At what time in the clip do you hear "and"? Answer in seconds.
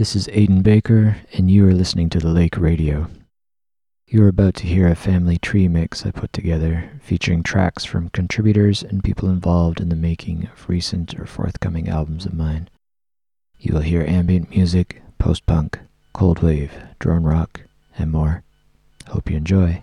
1.34-1.50, 8.82-9.04, 17.98-18.10